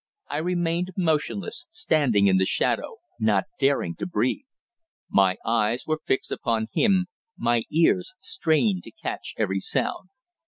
[0.31, 4.47] I remained motionless, standing in the shadow, not daring to breathe.
[5.11, 7.05] My eyes were fixed upon him,
[7.37, 10.09] my ears strained to catch every sound.